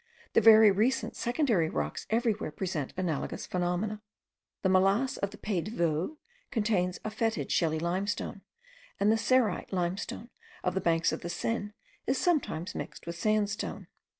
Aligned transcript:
The 0.33 0.41
very 0.41 0.71
recent 0.71 1.15
secondary 1.15 1.69
rocks 1.69 2.07
everywhere 2.09 2.49
present 2.49 2.91
analogous 2.97 3.45
phenomena; 3.45 4.01
the 4.63 4.69
molasse 4.69 5.17
of 5.19 5.29
the 5.29 5.37
Pays 5.37 5.65
de 5.65 5.69
Vaud 5.69 6.17
contains 6.49 6.99
a 7.05 7.11
fetid 7.11 7.51
shelly 7.51 7.77
limestone, 7.77 8.41
and 8.99 9.11
the 9.11 9.15
cerite 9.15 9.71
limestone 9.71 10.31
of 10.63 10.73
the 10.73 10.81
banks 10.81 11.11
of 11.11 11.21
the 11.21 11.29
Seine 11.29 11.73
is 12.07 12.17
sometimes 12.17 12.73
mixed 12.73 13.05
with 13.05 13.15
sandstone. 13.15 13.85